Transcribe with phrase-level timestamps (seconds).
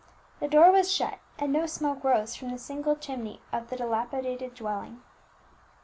[0.39, 4.55] The door was shut, and no smoke rose from the single chimney of the dilapidated
[4.55, 5.03] dwelling.